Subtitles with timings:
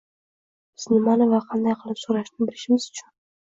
[0.79, 3.17] biz nimani va qanday qilib so‘rashni bilishimiz uchun